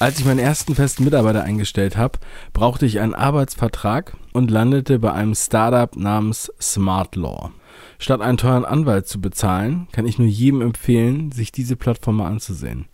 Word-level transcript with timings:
Als 0.00 0.18
ich 0.18 0.24
meinen 0.24 0.38
ersten 0.38 0.74
festen 0.74 1.04
Mitarbeiter 1.04 1.42
eingestellt 1.42 1.98
habe, 1.98 2.18
brauchte 2.54 2.86
ich 2.86 3.00
einen 3.00 3.14
Arbeitsvertrag 3.14 4.16
und 4.32 4.50
landete 4.50 4.98
bei 4.98 5.12
einem 5.12 5.34
Startup 5.34 5.94
namens 5.94 6.50
Smart 6.58 7.16
Law. 7.16 7.50
Statt 7.98 8.22
einen 8.22 8.38
teuren 8.38 8.64
Anwalt 8.64 9.06
zu 9.08 9.20
bezahlen, 9.20 9.88
kann 9.92 10.06
ich 10.06 10.18
nur 10.18 10.26
jedem 10.26 10.62
empfehlen, 10.62 11.32
sich 11.32 11.52
diese 11.52 11.76
Plattform 11.76 12.16
mal 12.16 12.28
anzusehen. 12.28 12.86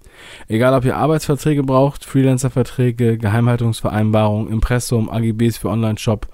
Egal, 0.48 0.74
ob 0.74 0.84
ihr 0.84 0.96
Arbeitsverträge 0.96 1.62
braucht, 1.62 2.04
Freelancerverträge, 2.04 3.18
Geheimhaltungsvereinbarungen, 3.18 4.50
Impressum, 4.50 5.08
AGBs 5.08 5.58
für 5.58 5.70
Online-Shop, 5.70 6.26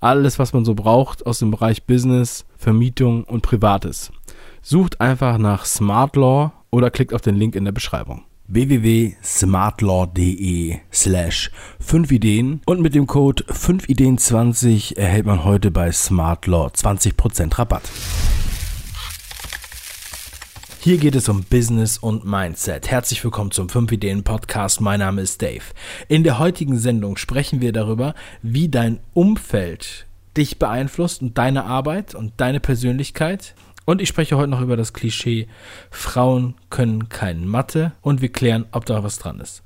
alles, 0.00 0.38
was 0.38 0.54
man 0.54 0.64
so 0.64 0.74
braucht 0.74 1.26
aus 1.26 1.40
dem 1.40 1.50
Bereich 1.50 1.84
Business, 1.84 2.46
Vermietung 2.56 3.24
und 3.24 3.42
Privates. 3.42 4.10
Sucht 4.62 5.02
einfach 5.02 5.36
nach 5.36 5.66
Smart 5.66 6.16
Law 6.16 6.52
oder 6.70 6.90
klickt 6.90 7.12
auf 7.12 7.20
den 7.20 7.36
Link 7.36 7.54
in 7.56 7.66
der 7.66 7.72
Beschreibung 7.72 8.24
www.smartlaw.de 8.46 10.76
slash 10.92 11.50
5 11.80 12.12
Ideen 12.12 12.60
und 12.66 12.82
mit 12.82 12.94
dem 12.94 13.06
Code 13.06 13.42
5ideen20 13.44 14.96
erhält 14.96 15.24
man 15.24 15.44
heute 15.44 15.70
bei 15.70 15.90
Smartlaw 15.90 16.68
20% 16.68 17.58
Rabatt. 17.58 17.90
Hier 20.80 20.98
geht 20.98 21.14
es 21.14 21.30
um 21.30 21.44
Business 21.44 21.96
und 21.96 22.26
Mindset. 22.26 22.90
Herzlich 22.90 23.24
willkommen 23.24 23.50
zum 23.50 23.70
5 23.70 23.90
Ideen 23.92 24.22
Podcast. 24.22 24.82
Mein 24.82 25.00
Name 25.00 25.22
ist 25.22 25.40
Dave. 25.40 25.64
In 26.08 26.24
der 26.24 26.38
heutigen 26.38 26.76
Sendung 26.76 27.16
sprechen 27.16 27.62
wir 27.62 27.72
darüber, 27.72 28.14
wie 28.42 28.68
dein 28.68 29.00
Umfeld 29.14 30.04
dich 30.36 30.58
beeinflusst 30.58 31.22
und 31.22 31.38
deine 31.38 31.64
Arbeit 31.64 32.14
und 32.14 32.34
deine 32.36 32.60
Persönlichkeit 32.60 33.54
und 33.84 34.00
ich 34.00 34.08
spreche 34.08 34.36
heute 34.36 34.48
noch 34.48 34.60
über 34.60 34.76
das 34.76 34.92
Klischee, 34.92 35.48
Frauen 35.90 36.54
können 36.70 37.08
kein 37.08 37.46
Mathe 37.46 37.92
und 38.00 38.20
wir 38.20 38.30
klären, 38.30 38.66
ob 38.72 38.86
da 38.86 39.02
was 39.02 39.18
dran 39.18 39.40
ist. 39.40 39.62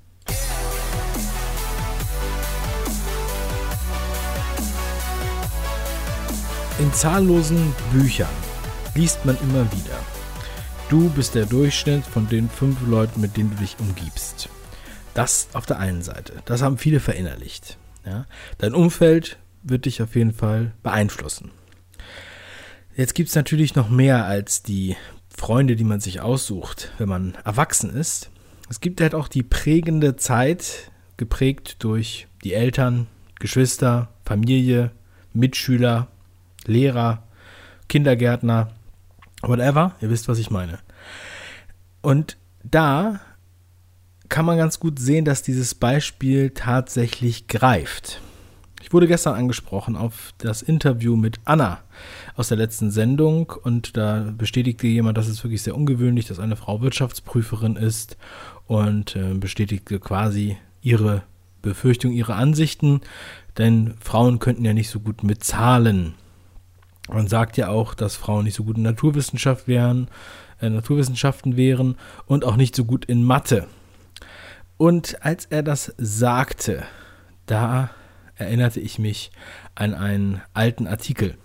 In 6.78 6.92
zahllosen 6.92 7.74
Büchern 7.92 8.28
liest 8.94 9.24
man 9.24 9.36
immer 9.42 9.64
wieder, 9.72 9.98
du 10.88 11.08
bist 11.10 11.34
der 11.34 11.46
Durchschnitt 11.46 12.04
von 12.04 12.28
den 12.28 12.48
fünf 12.48 12.78
Leuten, 12.86 13.20
mit 13.20 13.36
denen 13.36 13.50
du 13.50 13.56
dich 13.56 13.76
umgibst. 13.80 14.48
Das 15.14 15.48
auf 15.54 15.66
der 15.66 15.80
einen 15.80 16.02
Seite. 16.02 16.34
Das 16.44 16.62
haben 16.62 16.78
viele 16.78 17.00
verinnerlicht. 17.00 17.76
Ja? 18.06 18.26
Dein 18.58 18.74
Umfeld 18.74 19.38
wird 19.64 19.86
dich 19.86 20.00
auf 20.02 20.14
jeden 20.14 20.32
Fall 20.32 20.72
beeinflussen. 20.84 21.50
Jetzt 22.98 23.14
gibt 23.14 23.28
es 23.28 23.36
natürlich 23.36 23.76
noch 23.76 23.90
mehr 23.90 24.24
als 24.24 24.64
die 24.64 24.96
Freunde, 25.30 25.76
die 25.76 25.84
man 25.84 26.00
sich 26.00 26.20
aussucht, 26.20 26.90
wenn 26.98 27.08
man 27.08 27.36
erwachsen 27.44 27.94
ist. 27.94 28.28
Es 28.68 28.80
gibt 28.80 29.00
halt 29.00 29.14
auch 29.14 29.28
die 29.28 29.44
prägende 29.44 30.16
Zeit, 30.16 30.90
geprägt 31.16 31.76
durch 31.84 32.26
die 32.42 32.54
Eltern, 32.54 33.06
Geschwister, 33.38 34.08
Familie, 34.24 34.90
Mitschüler, 35.32 36.08
Lehrer, 36.66 37.22
Kindergärtner, 37.88 38.72
whatever. 39.42 39.94
Ihr 40.00 40.10
wisst, 40.10 40.26
was 40.26 40.40
ich 40.40 40.50
meine. 40.50 40.80
Und 42.02 42.36
da 42.64 43.20
kann 44.28 44.44
man 44.44 44.58
ganz 44.58 44.80
gut 44.80 44.98
sehen, 44.98 45.24
dass 45.24 45.42
dieses 45.44 45.76
Beispiel 45.76 46.50
tatsächlich 46.50 47.46
greift. 47.46 48.20
Ich 48.80 48.92
wurde 48.92 49.08
gestern 49.08 49.34
angesprochen 49.34 49.96
auf 49.96 50.32
das 50.38 50.62
Interview 50.62 51.16
mit 51.16 51.40
Anna 51.44 51.80
aus 52.36 52.48
der 52.48 52.56
letzten 52.56 52.90
Sendung 52.90 53.52
und 53.62 53.96
da 53.96 54.32
bestätigte 54.36 54.86
jemand, 54.86 55.18
dass 55.18 55.28
es 55.28 55.42
wirklich 55.42 55.62
sehr 55.62 55.76
ungewöhnlich, 55.76 56.26
dass 56.26 56.38
eine 56.38 56.56
Frau 56.56 56.80
Wirtschaftsprüferin 56.80 57.76
ist 57.76 58.16
und 58.66 59.16
äh, 59.16 59.34
bestätigte 59.34 59.98
quasi 59.98 60.56
ihre 60.80 61.22
Befürchtung, 61.60 62.12
ihre 62.12 62.34
Ansichten, 62.34 63.00
denn 63.58 63.94
Frauen 64.00 64.38
könnten 64.38 64.64
ja 64.64 64.72
nicht 64.72 64.90
so 64.90 65.00
gut 65.00 65.24
mit 65.24 65.42
Zahlen. 65.42 66.14
Man 67.10 67.26
sagt 67.26 67.56
ja 67.56 67.68
auch, 67.68 67.94
dass 67.94 68.16
Frauen 68.16 68.44
nicht 68.44 68.54
so 68.54 68.64
gut 68.64 68.76
in 68.76 68.84
Naturwissenschaft 68.84 69.66
wären, 69.66 70.08
äh, 70.60 70.70
Naturwissenschaften 70.70 71.56
wären 71.56 71.96
und 72.26 72.44
auch 72.44 72.56
nicht 72.56 72.76
so 72.76 72.84
gut 72.84 73.04
in 73.06 73.24
Mathe. 73.24 73.66
Und 74.76 75.24
als 75.24 75.46
er 75.46 75.64
das 75.64 75.92
sagte, 75.98 76.84
da 77.46 77.90
erinnerte 78.38 78.80
ich 78.80 78.98
mich 78.98 79.30
an 79.74 79.94
einen 79.94 80.40
alten 80.54 80.86
Artikel, 80.86 81.36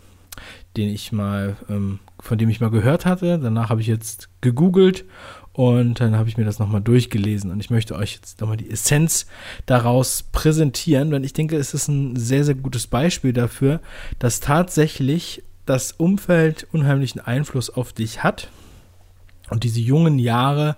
den 0.78 0.90
ich 0.90 1.12
mal, 1.12 1.58
ähm, 1.70 2.00
von 2.20 2.38
dem 2.38 2.50
ich 2.50 2.62
mal 2.62 2.72
gehört 2.72 3.06
hatte. 3.06 3.40
Danach 3.40 3.70
habe 3.70 3.82
ich 3.82 3.88
jetzt 3.88 4.30
gegoogelt 4.42 5.06
und 5.52 6.00
dann 6.00 6.18
habe 6.18 6.30
ich 6.30 6.38
mir 6.38 6.46
das 6.46 6.60
nochmal 6.60 6.82
durchgelesen 6.82 7.52
und 7.52 7.60
ich 7.60 7.70
möchte 7.70 7.96
euch 7.96 8.16
jetzt 8.16 8.42
nochmal 8.42 8.58
die 8.58 8.72
Essenz 8.72 9.28
daraus 9.68 10.24
präsentieren, 10.24 11.12
denn 11.12 11.24
ich 11.24 11.34
denke, 11.34 11.58
es 11.58 11.74
ist 11.74 11.88
ein 11.88 12.16
sehr, 12.16 12.44
sehr 12.44 12.56
gutes 12.56 12.88
Beispiel 12.88 13.34
dafür, 13.34 13.80
dass 14.18 14.40
tatsächlich 14.40 15.44
das 15.66 15.92
Umfeld 15.92 16.68
unheimlichen 16.72 17.22
Einfluss 17.22 17.70
auf 17.70 17.94
dich 17.94 18.24
hat 18.24 18.50
und 19.50 19.64
diese 19.64 19.80
jungen 19.80 20.18
Jahre 20.18 20.76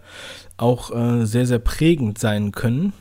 auch 0.57 0.93
äh, 0.93 1.25
sehr, 1.25 1.45
sehr 1.45 1.59
prägend 1.59 2.19
sein 2.19 2.51
können 2.51 2.93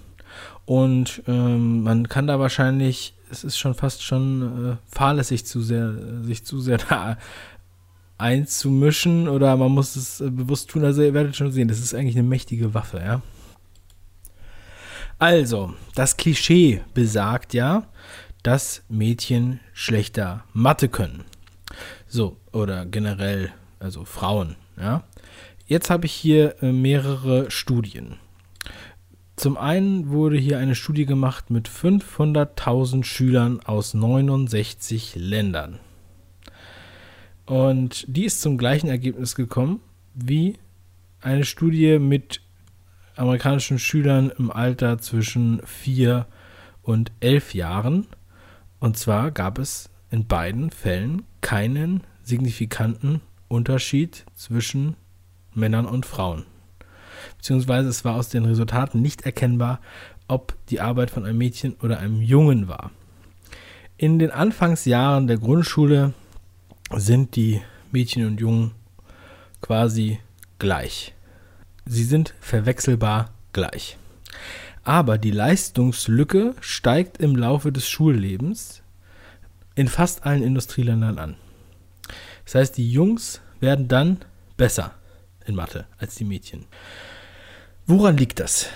und 0.66 1.22
ähm, 1.26 1.82
man 1.82 2.08
kann 2.08 2.26
da 2.26 2.38
wahrscheinlich, 2.38 3.14
es 3.30 3.44
ist 3.44 3.58
schon 3.58 3.74
fast 3.74 4.02
schon 4.02 4.72
äh, 4.72 4.76
fahrlässig 4.86 5.44
zu 5.44 5.60
sehr, 5.60 5.94
sich 6.22 6.44
zu 6.44 6.60
sehr 6.60 6.78
da 6.88 7.18
einzumischen 8.16 9.28
oder 9.28 9.56
man 9.56 9.72
muss 9.72 9.96
es 9.96 10.20
äh, 10.20 10.30
bewusst 10.30 10.70
tun. 10.70 10.84
Also 10.84 11.02
ihr 11.02 11.14
werdet 11.14 11.36
schon 11.36 11.52
sehen, 11.52 11.68
das 11.68 11.80
ist 11.80 11.94
eigentlich 11.94 12.16
eine 12.16 12.28
mächtige 12.28 12.74
Waffe, 12.74 12.98
ja. 12.98 13.22
Also, 15.18 15.74
das 15.94 16.16
Klischee 16.16 16.82
besagt 16.92 17.54
ja, 17.54 17.84
dass 18.42 18.82
Mädchen 18.88 19.60
schlechter 19.72 20.44
Mathe 20.52 20.88
können. 20.88 21.24
So, 22.08 22.36
oder 22.52 22.84
generell, 22.84 23.52
also 23.78 24.04
Frauen, 24.04 24.56
ja. 24.76 25.04
Jetzt 25.66 25.88
habe 25.88 26.06
ich 26.06 26.12
hier 26.12 26.62
äh, 26.62 26.72
mehrere 26.72 27.50
Studien. 27.50 28.18
Zum 29.36 29.56
einen 29.56 30.10
wurde 30.10 30.38
hier 30.38 30.58
eine 30.58 30.74
Studie 30.76 31.06
gemacht 31.06 31.50
mit 31.50 31.68
500.000 31.68 33.04
Schülern 33.04 33.60
aus 33.60 33.92
69 33.92 35.16
Ländern. 35.16 35.80
Und 37.44 38.04
die 38.08 38.24
ist 38.24 38.40
zum 38.40 38.56
gleichen 38.56 38.88
Ergebnis 38.88 39.34
gekommen 39.34 39.80
wie 40.14 40.54
eine 41.20 41.44
Studie 41.44 41.98
mit 41.98 42.40
amerikanischen 43.16 43.78
Schülern 43.78 44.30
im 44.38 44.50
Alter 44.50 44.98
zwischen 44.98 45.60
4 45.66 46.26
und 46.82 47.10
11 47.20 47.54
Jahren. 47.54 48.06
Und 48.78 48.96
zwar 48.96 49.30
gab 49.30 49.58
es 49.58 49.90
in 50.10 50.26
beiden 50.26 50.70
Fällen 50.70 51.22
keinen 51.40 52.02
signifikanten 52.22 53.20
Unterschied 53.48 54.24
zwischen 54.34 54.96
Männern 55.54 55.86
und 55.86 56.06
Frauen 56.06 56.44
beziehungsweise 57.36 57.88
es 57.88 58.04
war 58.04 58.14
aus 58.14 58.28
den 58.28 58.44
Resultaten 58.44 59.00
nicht 59.00 59.22
erkennbar, 59.22 59.80
ob 60.28 60.54
die 60.68 60.80
Arbeit 60.80 61.10
von 61.10 61.24
einem 61.24 61.38
Mädchen 61.38 61.74
oder 61.82 61.98
einem 61.98 62.22
Jungen 62.22 62.68
war. 62.68 62.90
In 63.96 64.18
den 64.18 64.30
Anfangsjahren 64.30 65.26
der 65.26 65.38
Grundschule 65.38 66.14
sind 66.94 67.36
die 67.36 67.60
Mädchen 67.92 68.26
und 68.26 68.40
Jungen 68.40 68.72
quasi 69.60 70.18
gleich. 70.58 71.14
Sie 71.86 72.04
sind 72.04 72.34
verwechselbar 72.40 73.30
gleich. 73.52 73.96
Aber 74.82 75.16
die 75.16 75.30
Leistungslücke 75.30 76.54
steigt 76.60 77.18
im 77.18 77.36
Laufe 77.36 77.72
des 77.72 77.88
Schullebens 77.88 78.82
in 79.74 79.88
fast 79.88 80.26
allen 80.26 80.42
Industrieländern 80.42 81.18
an. 81.18 81.36
Das 82.44 82.54
heißt, 82.54 82.76
die 82.76 82.90
Jungs 82.90 83.40
werden 83.60 83.88
dann 83.88 84.18
besser 84.56 84.92
in 85.46 85.54
Mathe 85.54 85.86
als 85.98 86.14
die 86.14 86.24
Mädchen. 86.24 86.66
Woran 87.86 88.16
liegt 88.16 88.40
das? 88.40 88.68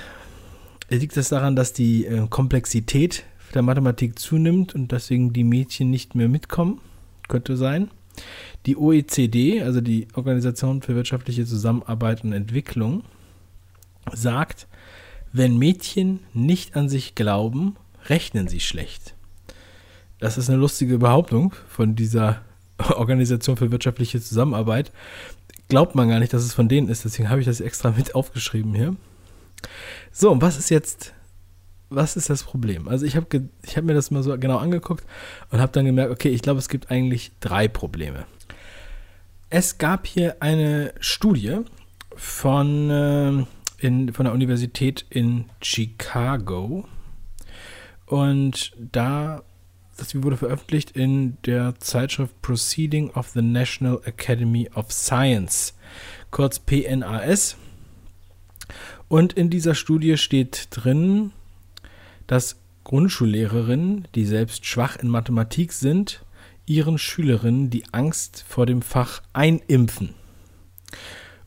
Liegt 0.90 1.16
das 1.16 1.28
daran, 1.28 1.56
dass 1.56 1.72
die 1.72 2.06
äh, 2.06 2.26
Komplexität 2.28 3.24
der 3.54 3.62
Mathematik 3.62 4.18
zunimmt 4.18 4.74
und 4.74 4.92
deswegen 4.92 5.32
die 5.32 5.44
Mädchen 5.44 5.90
nicht 5.90 6.14
mehr 6.14 6.28
mitkommen? 6.28 6.80
Könnte 7.28 7.56
sein. 7.56 7.90
Die 8.66 8.76
OECD, 8.76 9.62
also 9.62 9.80
die 9.80 10.08
Organisation 10.14 10.82
für 10.82 10.94
wirtschaftliche 10.94 11.46
Zusammenarbeit 11.46 12.24
und 12.24 12.32
Entwicklung, 12.32 13.04
sagt, 14.12 14.66
wenn 15.32 15.58
Mädchen 15.58 16.20
nicht 16.32 16.76
an 16.76 16.88
sich 16.88 17.14
glauben, 17.14 17.76
rechnen 18.06 18.48
sie 18.48 18.60
schlecht. 18.60 19.14
Das 20.18 20.38
ist 20.38 20.48
eine 20.48 20.58
lustige 20.58 20.98
Behauptung 20.98 21.54
von 21.68 21.94
dieser 21.94 22.42
Organisation 22.96 23.56
für 23.56 23.70
wirtschaftliche 23.70 24.20
Zusammenarbeit 24.20 24.90
glaubt 25.68 25.94
man 25.94 26.08
gar 26.08 26.18
nicht, 26.18 26.32
dass 26.32 26.42
es 26.42 26.54
von 26.54 26.68
denen 26.68 26.88
ist. 26.88 27.04
Deswegen 27.04 27.30
habe 27.30 27.40
ich 27.40 27.46
das 27.46 27.60
extra 27.60 27.90
mit 27.90 28.14
aufgeschrieben 28.14 28.74
hier. 28.74 28.96
So, 30.12 30.30
und 30.30 30.42
was 30.42 30.58
ist 30.58 30.70
jetzt, 30.70 31.14
was 31.90 32.16
ist 32.16 32.30
das 32.30 32.42
Problem? 32.42 32.88
Also 32.88 33.06
ich 33.06 33.16
habe 33.16 33.48
hab 33.74 33.84
mir 33.84 33.94
das 33.94 34.10
mal 34.10 34.22
so 34.22 34.36
genau 34.38 34.58
angeguckt 34.58 35.04
und 35.50 35.60
habe 35.60 35.72
dann 35.72 35.84
gemerkt, 35.84 36.10
okay, 36.10 36.30
ich 36.30 36.42
glaube, 36.42 36.58
es 36.58 36.68
gibt 36.68 36.90
eigentlich 36.90 37.32
drei 37.40 37.68
Probleme. 37.68 38.24
Es 39.50 39.78
gab 39.78 40.06
hier 40.06 40.36
eine 40.40 40.92
Studie 41.00 41.58
von 42.14 42.90
äh, 42.90 43.44
in, 43.78 44.12
von 44.12 44.24
der 44.24 44.34
Universität 44.34 45.06
in 45.08 45.46
Chicago. 45.62 46.86
Und 48.06 48.72
da, 48.78 49.42
das 49.98 50.14
wurde 50.14 50.36
veröffentlicht 50.36 50.92
in 50.92 51.36
der 51.44 51.74
Zeitschrift 51.80 52.40
Proceeding 52.40 53.10
of 53.10 53.28
the 53.30 53.42
National 53.42 54.00
Academy 54.04 54.70
of 54.74 54.92
Science, 54.92 55.74
kurz 56.30 56.60
PNAS. 56.60 57.56
Und 59.08 59.32
in 59.32 59.50
dieser 59.50 59.74
Studie 59.74 60.16
steht 60.16 60.68
drin, 60.70 61.32
dass 62.26 62.56
Grundschullehrerinnen, 62.84 64.06
die 64.14 64.24
selbst 64.24 64.64
schwach 64.66 64.96
in 64.96 65.08
Mathematik 65.08 65.72
sind, 65.72 66.24
ihren 66.64 66.98
Schülerinnen 66.98 67.68
die 67.70 67.84
Angst 67.92 68.44
vor 68.46 68.66
dem 68.66 68.82
Fach 68.82 69.22
einimpfen. 69.32 70.14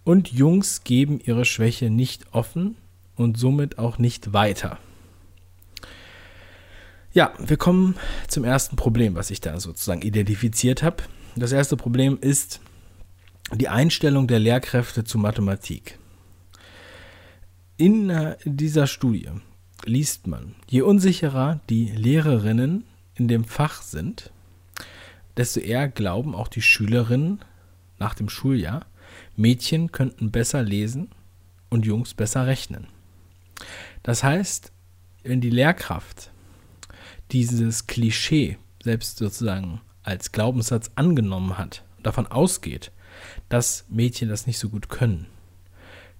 Und 0.04 0.32
Jungs 0.32 0.84
geben 0.84 1.22
ihre 1.24 1.46
Schwäche 1.46 1.90
nicht 1.90 2.34
offen 2.34 2.76
und 3.16 3.38
somit 3.38 3.78
auch 3.78 3.98
nicht 3.98 4.34
weiter. 4.34 4.78
Ja, 7.14 7.34
wir 7.40 7.58
kommen 7.58 7.96
zum 8.30 8.46
ersten 8.46 8.78
Problem, 8.78 9.16
was 9.16 9.32
ich 9.32 9.42
da 9.42 9.60
sozusagen 9.60 10.02
identifiziert 10.02 10.82
habe. 10.82 11.04
Das 11.36 11.52
erste 11.52 11.76
Problem 11.76 12.18
ist 12.22 12.62
die 13.54 13.68
Einstellung 13.68 14.28
der 14.28 14.40
Lehrkräfte 14.40 15.04
zu 15.04 15.18
Mathematik. 15.18 16.00
In 17.76 18.14
dieser 18.46 18.88
Studie 18.88 19.30
liest 19.84 20.28
man, 20.28 20.56
je 20.70 20.84
unsicherer 20.84 21.60
die 21.70 21.90
Lehrerinnen 21.90 22.86
in 23.16 23.28
dem 23.28 23.44
Fach 23.44 23.82
sind, 23.82 24.32
desto 25.36 25.60
eher 25.60 25.90
glauben 25.90 26.34
auch 26.34 26.48
die 26.48 26.62
Schülerinnen 26.62 27.44
nach 28.00 28.14
dem 28.14 28.30
Schuljahr, 28.30 28.86
Mädchen 29.36 29.92
könnten 29.92 30.32
besser 30.32 30.64
lesen 30.64 31.10
und 31.70 31.86
Jungs 31.86 32.14
besser 32.14 32.48
rechnen. 32.48 32.88
Das 34.04 34.24
heißt, 34.24 34.72
wenn 35.24 35.42
die 35.42 35.50
Lehrkraft 35.50 36.32
dieses 37.32 37.88
Klischee 37.88 38.58
selbst 38.84 39.18
sozusagen 39.18 39.82
als 40.04 40.32
Glaubenssatz 40.32 40.92
angenommen 40.96 41.58
hat 41.58 41.84
davon 42.04 42.28
ausgeht, 42.28 42.92
dass 43.50 43.86
Mädchen 43.90 44.30
das 44.30 44.48
nicht 44.48 44.58
so 44.58 44.70
gut 44.70 44.90
können, 44.90 45.28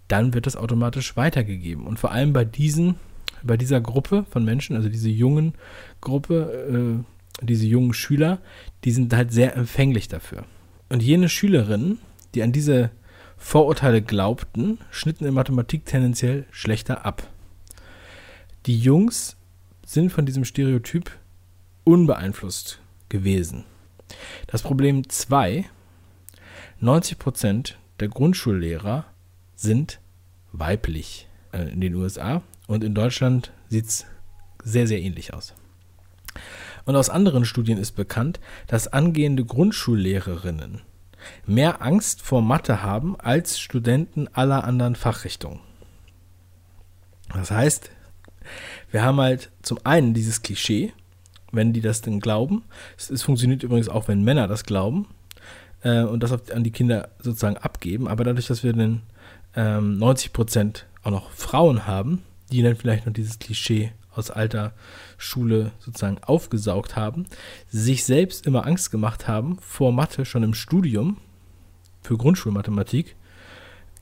dann 0.08 0.34
wird 0.34 0.46
das 0.46 0.56
automatisch 0.56 1.16
weitergegeben. 1.16 1.88
Und 1.88 2.00
vor 2.00 2.12
allem 2.12 2.34
bei 2.34 2.46
diesen, 2.46 2.96
bei 3.44 3.58
dieser 3.58 3.82
Gruppe 3.82 4.26
von 4.30 4.46
Menschen, 4.46 4.76
also 4.76 4.90
diese 4.90 5.10
jungen 5.10 5.54
Gruppe, 6.02 7.04
äh, 7.42 7.46
diese 7.46 7.66
jungen 7.66 7.94
Schüler, 7.94 8.40
die 8.84 8.92
sind 8.92 9.14
halt 9.14 9.32
sehr 9.32 9.56
empfänglich 9.56 10.08
dafür. 10.08 10.46
Und 10.90 11.02
jene 11.02 11.30
Schülerinnen, 11.30 12.00
die 12.36 12.44
an 12.44 12.52
diese 12.52 12.92
Vorurteile 13.38 14.02
glaubten, 14.02 14.78
schnitten 14.92 15.26
in 15.26 15.34
Mathematik 15.34 15.86
tendenziell 15.86 16.46
schlechter 16.52 17.06
ab. 17.06 17.28
Die 18.68 18.78
Jungs 18.78 19.38
sind 19.92 20.10
von 20.10 20.26
diesem 20.26 20.46
Stereotyp 20.46 21.12
unbeeinflusst 21.84 22.80
gewesen. 23.10 23.66
Das 24.48 24.62
Problem 24.62 25.08
2, 25.08 25.66
90% 26.82 27.74
der 28.00 28.08
Grundschullehrer 28.08 29.06
sind 29.56 30.00
weiblich 30.54 31.28
äh, 31.52 31.70
in 31.72 31.82
den 31.82 31.96
USA 31.96 32.42
und 32.68 32.84
in 32.84 32.96
Deutschland 32.96 33.52
sieht 33.70 33.86
es 33.86 34.06
sehr, 34.64 34.88
sehr 34.88 35.02
ähnlich 35.02 35.34
aus. 35.34 35.54
Und 36.86 36.96
aus 36.96 37.10
anderen 37.10 37.46
Studien 37.46 37.78
ist 37.78 37.92
bekannt, 37.92 38.40
dass 38.68 38.88
angehende 38.88 39.46
Grundschullehrerinnen 39.46 40.82
mehr 41.46 41.82
Angst 41.82 42.22
vor 42.22 42.42
Mathe 42.42 42.82
haben 42.82 43.20
als 43.20 43.60
Studenten 43.60 44.28
aller 44.30 44.64
anderen 44.64 44.96
Fachrichtungen. 44.96 45.60
Das 47.34 47.52
heißt, 47.52 47.92
wir 48.92 49.04
haben 49.04 49.20
halt 49.20 49.50
zum 49.62 49.80
einen 49.84 50.14
dieses 50.14 50.42
Klischee, 50.42 50.94
wenn 51.52 51.74
die 51.74 51.82
das 51.82 52.02
denn 52.02 52.20
glauben. 52.20 52.64
Es, 52.98 53.10
es 53.10 53.24
funktioniert 53.24 53.64
übrigens 53.64 53.90
auch, 53.90 54.08
wenn 54.08 54.24
Männer 54.24 54.48
das 54.48 54.64
glauben 54.66 55.08
äh, 55.84 56.04
und 56.04 56.22
das 56.24 56.52
an 56.52 56.64
die 56.64 56.72
Kinder 56.72 57.10
sozusagen 57.20 57.58
abgeben. 57.58 58.08
Aber 58.08 58.24
dadurch, 58.24 58.48
dass 58.48 58.64
wir 58.64 58.74
dann 58.74 59.02
ähm, 59.56 59.98
90 59.98 60.34
Prozent 60.34 60.86
auch 61.04 61.12
noch 61.12 61.32
Frauen 61.32 61.88
haben, 61.88 62.24
die 62.52 62.62
dann 62.62 62.76
vielleicht 62.76 63.06
noch 63.06 63.14
dieses 63.14 63.40
Klischee 63.40 63.92
aus 64.14 64.30
alter 64.30 64.74
Schule 65.18 65.72
sozusagen 65.80 66.20
aufgesaugt 66.22 66.96
haben, 66.96 67.26
sich 67.70 68.04
selbst 68.04 68.46
immer 68.46 68.68
Angst 68.68 68.92
gemacht 68.92 69.28
haben 69.28 69.58
vor 69.62 69.94
Mathe 69.94 70.26
schon 70.26 70.44
im 70.44 70.54
Studium 70.54 71.18
für 72.02 72.18
Grundschulmathematik, 72.18 73.16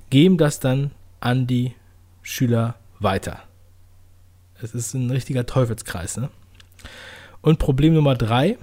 geben 0.09 0.37
das 0.37 0.59
dann 0.59 0.91
an 1.19 1.45
die 1.45 1.75
Schüler 2.23 2.75
weiter. 2.99 3.48
Es 4.61 4.73
ist 4.73 4.93
ein 4.93 5.09
richtiger 5.09 5.45
Teufelskreis. 5.45 6.17
Ne? 6.17 6.29
Und 7.41 7.59
Problem 7.59 7.93
Nummer 7.93 8.15
drei, 8.15 8.57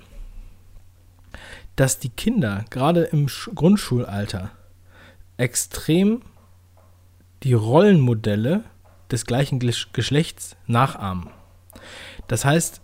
dass 1.75 1.99
die 1.99 2.09
Kinder 2.09 2.65
gerade 2.71 3.05
im 3.05 3.27
Grundschulalter 3.27 4.51
extrem 5.37 6.23
die 7.43 7.53
Rollenmodelle 7.53 8.65
des 9.11 9.27
gleichen 9.27 9.59
Geschlechts 9.59 10.57
nachahmen. 10.67 11.29
Das 12.29 12.45
heißt, 12.45 12.81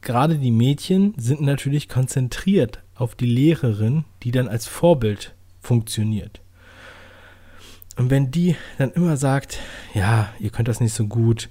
gerade 0.00 0.38
die 0.38 0.52
Mädchen 0.52 1.14
sind 1.16 1.40
natürlich 1.40 1.88
konzentriert 1.88 2.80
auf 2.94 3.14
die 3.14 3.26
Lehrerin, 3.26 4.04
die 4.22 4.30
dann 4.30 4.48
als 4.48 4.66
Vorbild 4.66 5.34
funktioniert. 5.60 6.40
Und 7.96 8.10
wenn 8.10 8.30
die 8.30 8.56
dann 8.78 8.92
immer 8.92 9.16
sagt, 9.16 9.58
ja, 9.92 10.32
ihr 10.38 10.50
könnt 10.50 10.68
das 10.68 10.80
nicht 10.80 10.94
so 10.94 11.06
gut, 11.06 11.48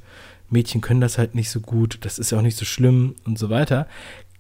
Mädchen 0.50 0.82
können 0.82 1.02
das 1.02 1.18
halt 1.18 1.36
nicht 1.36 1.50
so 1.50 1.60
gut, 1.60 2.00
das 2.02 2.20
ist 2.20 2.32
ja 2.32 2.38
auch 2.38 2.44
nicht 2.44 2.58
so 2.58 2.66
schlimm 2.66 3.16
und 3.26 3.38
so 3.38 3.50
weiter, 3.50 3.88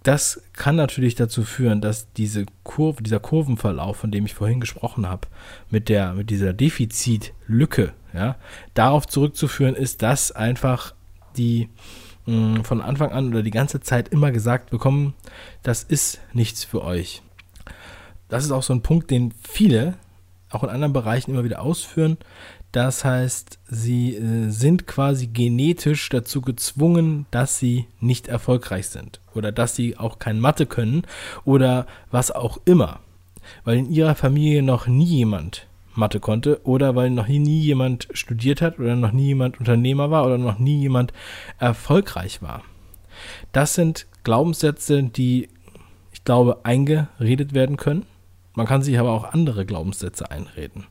das 0.04 0.42
kann 0.54 0.78
natürlich 0.78 1.16
dazu 1.16 1.44
führen, 1.44 1.82
dass 1.82 2.14
diese 2.14 2.46
Kurve, 2.64 3.04
dieser 3.04 3.20
Kurvenverlauf, 3.20 3.98
von 3.98 4.10
dem 4.10 4.26
ich 4.26 4.34
vorhin 4.34 4.62
gesprochen 4.62 5.06
habe, 5.06 5.28
mit 5.70 5.90
der, 5.90 6.14
mit 6.14 6.30
dieser 6.30 6.54
Defizitlücke, 6.54 7.94
ja, 8.14 8.38
darauf 8.74 9.06
zurückzuführen 9.06 9.76
ist, 9.76 10.02
dass 10.02 10.32
einfach 10.32 10.94
die 11.36 11.68
mh, 12.26 12.60
mm, 12.60 12.64
von 12.64 12.82
Anfang 12.82 13.12
an 13.12 13.28
oder 13.28 13.44
die 13.44 13.52
ganze 13.52 13.82
Zeit 13.82 14.08
immer 14.10 14.32
gesagt 14.32 14.70
bekommen, 14.70 15.14
das 15.64 15.84
ist 15.84 16.22
nichts 16.32 16.64
für 16.64 16.84
euch. 16.84 17.22
Das 18.30 18.46
ist 18.46 18.52
auch 18.52 18.64
so 18.64 18.74
ein 18.74 18.84
Punkt, 18.84 19.12
den 19.12 19.34
viele 19.42 19.96
auch 20.50 20.64
in 20.64 20.70
anderen 20.70 20.94
Bereichen 20.94 21.32
immer 21.32 21.44
wieder 21.44 21.62
ausführen, 21.62 22.18
das 22.72 23.06
heißt, 23.06 23.60
sie 23.68 24.16
äh, 24.16 24.50
sind 24.50 24.88
quasi 24.88 25.28
genetisch 25.28 26.10
dazu 26.10 26.42
gezwungen, 26.42 27.26
dass 27.32 27.58
sie 27.58 27.88
nicht 28.00 28.28
erfolgreich 28.28 28.88
sind 28.90 29.20
oder 29.34 29.52
dass 29.52 29.76
sie 29.76 29.98
auch 29.98 30.20
kein 30.20 30.40
Mathe 30.40 30.66
können 30.66 31.04
oder 31.46 31.88
was 32.12 32.32
auch 32.32 32.60
immer. 32.66 33.00
Weil 33.64 33.78
in 33.78 33.90
ihrer 33.90 34.16
Familie 34.16 34.62
noch 34.62 34.88
nie 34.88 35.06
jemand 35.06 35.68
Mathe 35.96 36.20
konnte 36.20 36.62
oder 36.66 36.96
weil 36.96 37.10
noch 37.10 37.28
nie 37.28 37.62
jemand 37.62 38.10
studiert 38.12 38.62
hat 38.62 38.80
oder 38.80 38.96
noch 38.96 39.12
nie 39.12 39.28
jemand 39.28 39.60
Unternehmer 39.60 40.12
war 40.12 40.26
oder 40.26 40.38
noch 40.38 40.60
nie 40.60 40.80
jemand 40.80 41.14
erfolgreich 41.60 42.42
war. 42.42 42.64
Das 43.52 43.74
sind 43.74 44.06
Glaubenssätze, 44.24 45.04
die, 45.04 45.50
ich 46.12 46.24
glaube, 46.24 46.60
eingeredet 46.64 47.54
werden 47.54 47.78
können. 47.78 48.06
Man 48.58 48.66
kann 48.66 48.82
sich 48.82 48.98
aber 48.98 49.12
auch 49.12 49.34
andere 49.34 49.68
Glaubenssätze 49.68 50.32
einreden. 50.32 50.88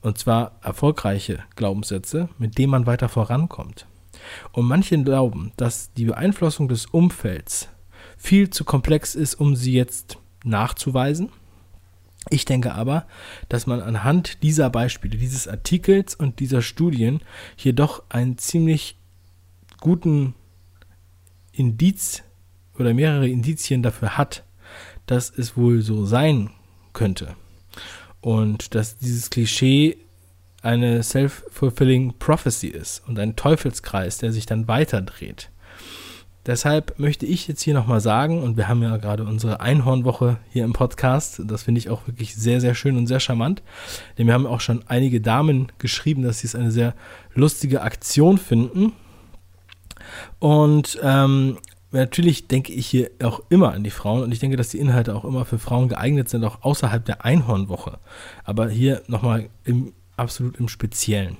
Und 0.00 0.16
zwar 0.16 0.60
erfolgreiche 0.62 1.40
Glaubenssätze, 1.56 2.28
mit 2.38 2.56
denen 2.56 2.70
man 2.70 2.86
weiter 2.86 3.08
vorankommt. 3.08 3.88
Und 4.52 4.66
manche 4.66 5.02
glauben, 5.02 5.50
dass 5.56 5.92
die 5.94 6.04
Beeinflussung 6.04 6.68
des 6.68 6.86
Umfelds 6.86 7.68
viel 8.16 8.48
zu 8.50 8.62
komplex 8.62 9.16
ist, 9.16 9.34
um 9.34 9.56
sie 9.56 9.72
jetzt 9.72 10.18
nachzuweisen. 10.44 11.30
Ich 12.30 12.44
denke 12.44 12.74
aber, 12.74 13.08
dass 13.48 13.66
man 13.66 13.80
anhand 13.80 14.44
dieser 14.44 14.70
Beispiele, 14.70 15.18
dieses 15.18 15.48
Artikels 15.48 16.14
und 16.14 16.38
dieser 16.38 16.62
Studien 16.62 17.22
hier 17.56 17.72
doch 17.72 18.04
einen 18.08 18.38
ziemlich 18.38 19.00
guten 19.80 20.36
Indiz 21.50 22.22
oder 22.78 22.94
mehrere 22.94 23.28
Indizien 23.28 23.82
dafür 23.82 24.16
hat, 24.16 24.44
dass 25.06 25.28
es 25.36 25.56
wohl 25.56 25.82
so 25.82 26.06
sein 26.06 26.50
könnte. 26.94 27.36
Und 28.20 28.74
dass 28.74 28.96
dieses 28.96 29.28
Klischee 29.28 29.98
eine 30.62 31.02
self-fulfilling 31.02 32.14
prophecy 32.18 32.68
ist 32.68 33.02
und 33.06 33.18
ein 33.18 33.36
Teufelskreis, 33.36 34.16
der 34.16 34.32
sich 34.32 34.46
dann 34.46 34.66
weiterdreht. 34.66 35.50
Deshalb 36.46 36.98
möchte 36.98 37.24
ich 37.24 37.48
jetzt 37.48 37.62
hier 37.62 37.72
nochmal 37.72 38.00
sagen, 38.00 38.42
und 38.42 38.58
wir 38.58 38.68
haben 38.68 38.82
ja 38.82 38.98
gerade 38.98 39.24
unsere 39.24 39.60
Einhornwoche 39.60 40.38
hier 40.50 40.64
im 40.64 40.74
Podcast, 40.74 41.40
das 41.44 41.62
finde 41.62 41.78
ich 41.78 41.88
auch 41.88 42.06
wirklich 42.06 42.34
sehr, 42.34 42.60
sehr 42.60 42.74
schön 42.74 42.98
und 42.98 43.06
sehr 43.06 43.20
charmant, 43.20 43.62
denn 44.18 44.26
wir 44.26 44.34
haben 44.34 44.46
auch 44.46 44.60
schon 44.60 44.82
einige 44.86 45.22
Damen 45.22 45.72
geschrieben, 45.78 46.22
dass 46.22 46.40
sie 46.40 46.46
es 46.46 46.54
eine 46.54 46.70
sehr 46.70 46.94
lustige 47.34 47.80
Aktion 47.80 48.36
finden. 48.36 48.92
Und 50.38 50.98
ähm, 51.02 51.58
natürlich 52.00 52.48
denke 52.48 52.72
ich 52.72 52.86
hier 52.86 53.10
auch 53.22 53.40
immer 53.48 53.72
an 53.72 53.84
die 53.84 53.90
Frauen 53.90 54.22
und 54.22 54.32
ich 54.32 54.40
denke, 54.40 54.56
dass 54.56 54.70
die 54.70 54.78
Inhalte 54.78 55.14
auch 55.14 55.24
immer 55.24 55.44
für 55.44 55.58
Frauen 55.58 55.88
geeignet 55.88 56.28
sind, 56.28 56.44
auch 56.44 56.62
außerhalb 56.62 57.04
der 57.04 57.24
Einhornwoche. 57.24 57.98
Aber 58.44 58.68
hier 58.68 59.02
nochmal 59.06 59.48
im, 59.64 59.92
absolut 60.16 60.56
im 60.58 60.68
Speziellen. 60.68 61.36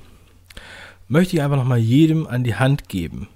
möchte 1.09 1.37
ich 1.37 1.43
einfach 1.43 1.57
nochmal 1.57 1.79
jedem 1.79 2.27
an 2.27 2.45
die 2.45 2.55
Hand 2.55 2.89
geben. 2.89 3.29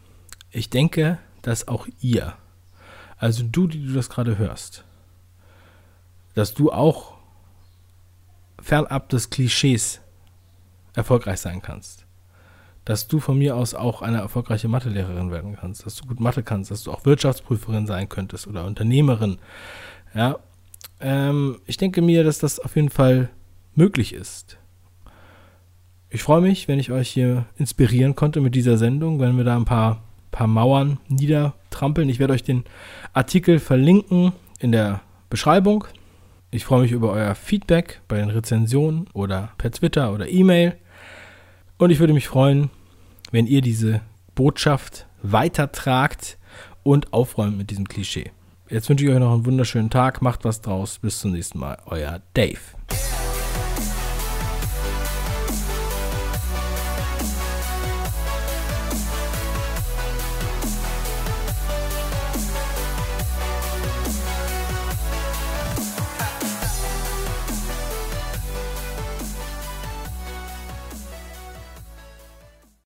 Ich 0.51 0.71
denke, 0.71 1.19
dass 1.43 1.69
auch 1.69 1.87
ihr, 2.01 2.35
also 3.17 3.43
du, 3.43 3.67
die 3.67 3.85
du 3.85 3.93
das 3.93 4.09
gerade 4.09 4.39
hörst, 4.39 4.85
dass 6.35 6.55
du 6.55 6.73
auch 6.73 7.15
fernab 8.61 9.09
des 9.09 9.31
Klischees 9.31 10.01
erfolgreich 10.95 11.41
sein 11.41 11.63
kannst. 11.63 12.08
Dass 12.89 13.07
du 13.07 13.21
von 13.21 13.37
mir 13.37 13.55
aus 13.55 13.75
auch 13.75 14.01
eine 14.01 14.17
erfolgreiche 14.17 14.67
Mathelehrerin 14.67 15.31
werden 15.31 15.59
kannst, 15.61 15.85
dass 15.85 15.97
du 15.97 16.07
gut 16.07 16.21
Mathe 16.21 16.43
kannst, 16.43 16.71
dass 16.71 16.85
du 16.85 16.91
auch 16.91 17.05
Wirtschaftsprüferin 17.05 17.87
sein 17.87 18.09
könntest 18.09 18.47
oder 18.47 18.65
Unternehmerin. 18.65 19.37
Ja, 20.15 20.39
ähm, 20.99 21.61
ich 21.67 21.77
denke 21.77 22.01
mir, 22.01 22.25
dass 22.25 22.39
das 22.39 22.59
auf 22.59 22.77
jeden 22.77 22.89
Fall 22.89 23.29
möglich 23.75 24.15
ist. 24.15 24.57
Ich 26.09 26.23
freue 26.23 26.41
mich, 26.41 26.67
wenn 26.67 26.79
ich 26.79 26.91
euch 26.91 27.11
hier 27.11 27.45
inspirieren 27.59 28.15
konnte 28.15 28.41
mit 28.41 28.55
dieser 28.55 28.79
Sendung, 28.79 29.21
wenn 29.21 29.37
wir 29.37 29.45
da 29.45 29.55
ein 29.55 29.67
paar, 29.67 30.03
paar 30.31 30.47
Mauern 30.47 30.97
niedertrampeln. 31.09 32.09
Ich 32.09 32.19
werde 32.19 32.33
euch 32.33 32.43
den 32.43 32.65
Artikel 33.13 33.59
verlinken 33.59 34.33
in 34.61 34.73
der 34.73 35.03
Beschreibung. 35.29 35.85
Ich 36.51 36.65
freue 36.65 36.81
mich 36.81 36.93
über 36.93 37.13
euer 37.13 37.35
Feedback 37.35 38.01
bei 38.09 38.17
den 38.17 38.31
Rezensionen 38.31 39.09
oder 39.13 39.51
per 39.59 39.73
Twitter 39.73 40.15
oder 40.15 40.27
E-Mail. 40.27 40.75
Und 41.77 41.91
ich 41.91 42.01
würde 42.01 42.15
mich 42.15 42.27
freuen, 42.27 42.71
wenn 43.31 43.47
ihr 43.47 43.61
diese 43.61 44.01
Botschaft 44.35 45.07
weitertragt 45.23 46.39
und 46.83 47.13
aufräumt 47.13 47.59
mit 47.59 47.71
diesem 47.71 47.89
Klischee. 47.89 48.31
Jetzt 48.69 48.89
wünsche 48.89 49.05
ich 49.05 49.11
euch 49.11 49.19
noch 49.19 49.33
einen 49.33 49.47
wunderschönen 49.47 49.91
Tag. 49.91 50.21
Macht 50.21 50.45
was 50.45 50.61
draus. 50.61 50.99
Bis 50.99 51.21
zum 51.21 51.33
nächsten 51.33 51.59
Mal. 51.59 51.79
Euer 51.87 52.21
Dave. 52.35 52.59